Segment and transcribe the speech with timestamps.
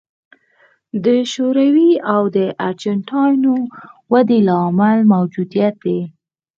[1.05, 2.23] د شوروي او
[2.67, 3.41] ارجنټاین
[4.11, 5.99] ودې درېدو لامل موجودیت دی.